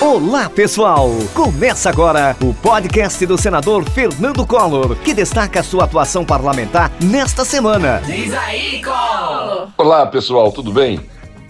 [0.00, 1.10] Olá, pessoal!
[1.34, 8.00] Começa agora o podcast do senador Fernando Collor, que destaca sua atuação parlamentar nesta semana.
[8.06, 9.70] Diz aí, Collor!
[9.76, 11.00] Olá, pessoal, tudo bem?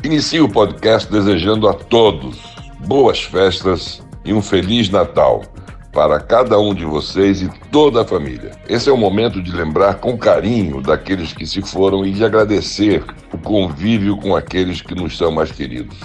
[0.02, 2.38] Inicio o podcast desejando a todos
[2.86, 5.42] boas festas e um feliz Natal
[5.92, 8.52] para cada um de vocês e toda a família.
[8.66, 13.04] Esse é o momento de lembrar com carinho daqueles que se foram e de agradecer
[13.30, 15.98] o convívio com aqueles que nos são mais queridos,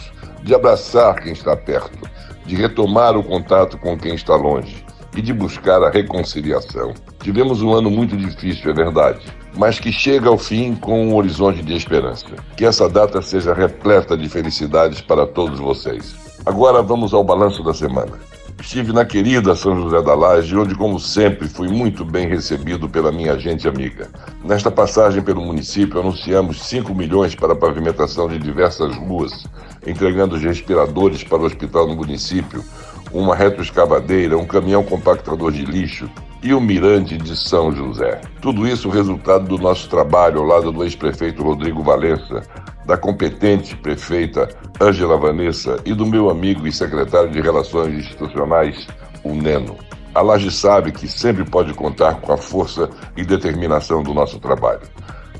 [0.43, 2.11] de abraçar quem está perto
[2.45, 4.83] de retomar o contato com quem está longe
[5.15, 6.93] e de buscar a reconciliação.
[7.21, 9.25] Tivemos um ano muito difícil, é verdade,
[9.55, 12.25] mas que chega ao fim com um horizonte de esperança.
[12.57, 16.15] Que essa data seja repleta de felicidades para todos vocês.
[16.45, 18.19] Agora vamos ao balanço da semana.
[18.59, 23.11] Estive na querida São José da Laje, onde, como sempre, fui muito bem recebido pela
[23.11, 24.09] minha gente amiga.
[24.43, 29.45] Nesta passagem pelo município, anunciamos 5 milhões para a pavimentação de diversas ruas,
[29.85, 32.63] entregando respiradores para o hospital no município,
[33.11, 36.09] uma retroescavadeira, um caminhão compactador de lixo
[36.41, 38.19] e o mirante de São José.
[38.41, 42.43] Tudo isso resultado do nosso trabalho ao lado do ex-prefeito Rodrigo Valença,
[42.85, 48.87] da competente prefeita Ângela Vanessa e do meu amigo e secretário de Relações Institucionais,
[49.23, 49.77] o Neno.
[50.13, 54.81] A Laje sabe que sempre pode contar com a força e determinação do nosso trabalho.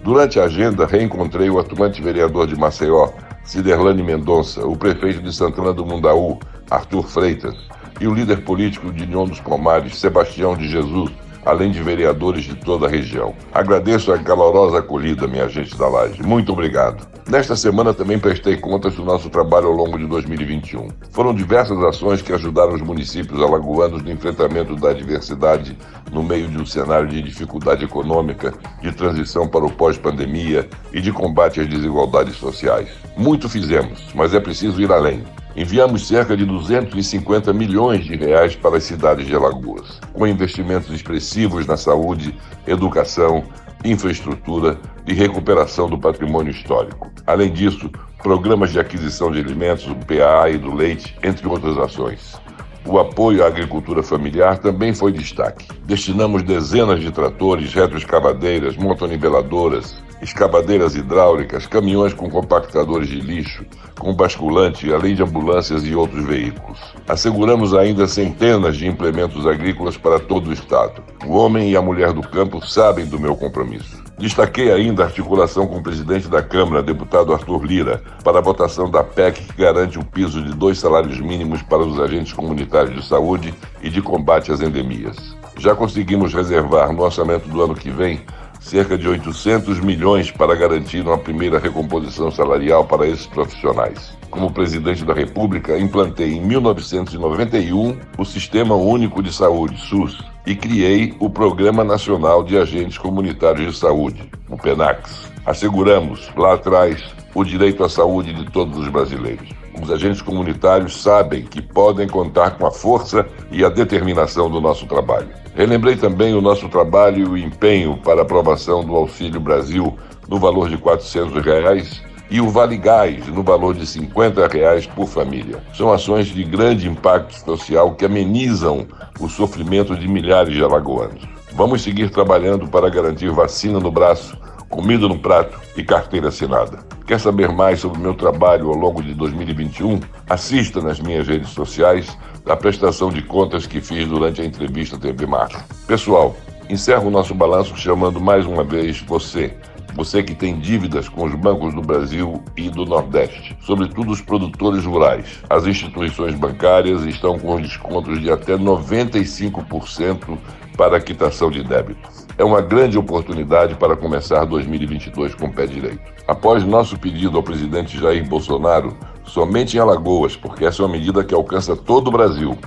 [0.04, 3.10] Durante a agenda, reencontrei o atuante vereador de Maceió,
[3.44, 7.56] Ciderlane Mendonça, o prefeito de Santana do Mundaú, Arthur Freitas,
[8.02, 11.12] e o líder político de União dos Comares, Sebastião de Jesus,
[11.46, 13.34] além de vereadores de toda a região.
[13.54, 16.22] Agradeço a calorosa acolhida, minha gente da Laje.
[16.24, 17.08] Muito obrigado.
[17.30, 20.90] Nesta semana também prestei contas do nosso trabalho ao longo de 2021.
[21.12, 25.78] Foram diversas ações que ajudaram os municípios alagoanos no enfrentamento da adversidade
[26.12, 31.12] no meio de um cenário de dificuldade econômica, de transição para o pós-pandemia e de
[31.12, 32.90] combate às desigualdades sociais.
[33.16, 35.24] Muito fizemos, mas é preciso ir além.
[35.56, 41.68] Enviamos cerca de 250 milhões de reais para as cidades de Alagoas, com investimentos expressivos
[41.68, 43.44] na saúde, educação,
[43.86, 47.12] infraestrutura e recuperação do patrimônio histórico.
[47.28, 47.88] Além disso,
[48.24, 52.42] programas de aquisição de alimentos, do PA e do leite, entre outras ações.
[52.86, 55.68] O apoio à agricultura familiar também foi destaque.
[55.86, 63.66] Destinamos dezenas de tratores, retroescavadeiras, motoniveladoras, escavadeiras hidráulicas, caminhões com compactadores de lixo,
[64.00, 66.80] com basculante, além de ambulâncias e outros veículos.
[67.08, 71.04] Asseguramos ainda centenas de implementos agrícolas para todo o Estado.
[71.26, 74.02] O homem e a mulher do campo sabem do meu compromisso.
[74.18, 78.90] Destaquei ainda a articulação com o presidente da Câmara, deputado Arthur Lira, para a votação
[78.90, 83.06] da PEC que garante o piso de dois salários mínimos para os agentes comunitários de
[83.06, 85.18] saúde e de combate às endemias.
[85.58, 88.22] Já conseguimos reservar no orçamento do ano que vem
[88.64, 94.18] cerca de 800 milhões para garantir uma primeira recomposição salarial para esses profissionais.
[94.30, 101.14] Como presidente da República, implantei em 1991 o Sistema Único de Saúde, SUS, e criei
[101.20, 105.32] o Programa Nacional de Agentes Comunitários de Saúde, o PENAX.
[105.46, 107.04] Asseguramos, lá atrás,
[107.36, 109.63] o direito à saúde de todos os brasileiros.
[109.82, 114.86] Os agentes comunitários sabem que podem contar com a força e a determinação do nosso
[114.86, 115.30] trabalho.
[115.56, 119.98] Relembrei também o nosso trabalho e o empenho para a aprovação do Auxílio Brasil
[120.28, 125.08] no valor de 400 reais e o Vale Gás no valor de 50 reais por
[125.08, 125.62] família.
[125.76, 128.88] São ações de grande impacto social que amenizam
[129.20, 131.24] o sofrimento de milhares de alagoanos.
[131.52, 134.36] Vamos seguir trabalhando para garantir vacina no braço
[134.74, 136.80] comida no prato e carteira assinada.
[137.06, 140.00] Quer saber mais sobre o meu trabalho ao longo de 2021?
[140.28, 145.28] Assista nas minhas redes sociais a prestação de contas que fiz durante a entrevista TV
[145.28, 145.64] Marco.
[145.86, 146.36] Pessoal,
[146.68, 149.56] encerro o nosso balanço chamando mais uma vez você,
[149.94, 154.84] você que tem dívidas com os bancos do Brasil e do Nordeste, sobretudo os produtores
[154.86, 155.44] rurais.
[155.48, 160.36] As instituições bancárias estão com descontos de até 95%
[160.76, 165.66] para a quitação de débitos é uma grande oportunidade para começar 2022 com o pé
[165.66, 166.02] direito.
[166.28, 168.96] Após nosso pedido ao presidente Jair Bolsonaro,
[169.26, 172.58] somente em Alagoas, porque essa é uma medida que alcança todo o Brasil,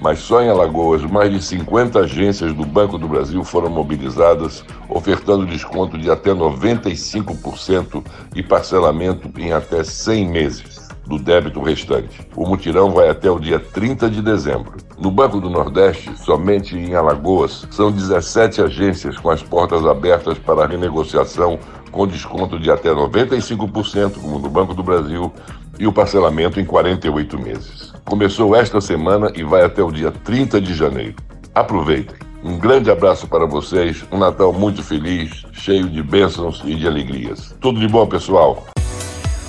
[0.00, 5.46] mas só em Alagoas, mais de 50 agências do Banco do Brasil foram mobilizadas, ofertando
[5.46, 8.04] desconto de até 95%
[8.34, 12.20] e parcelamento em até 100 meses do débito restante.
[12.34, 14.81] O mutirão vai até o dia 30 de dezembro.
[15.02, 20.64] No Banco do Nordeste, somente em Alagoas, são 17 agências com as portas abertas para
[20.64, 21.58] renegociação
[21.90, 25.32] com desconto de até 95%, como no Banco do Brasil,
[25.76, 27.92] e o parcelamento em 48 meses.
[28.04, 31.16] Começou esta semana e vai até o dia 30 de janeiro.
[31.52, 32.14] Aproveitem!
[32.44, 37.56] Um grande abraço para vocês, um Natal muito feliz, cheio de bênçãos e de alegrias.
[37.60, 38.66] Tudo de bom, pessoal!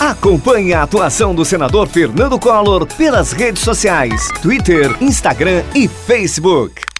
[0.03, 6.92] Acompanhe a atuação do senador Fernando Collor pelas redes sociais, Twitter, Instagram e Facebook.